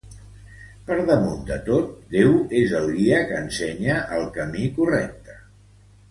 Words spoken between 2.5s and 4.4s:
és el guia que ensenya el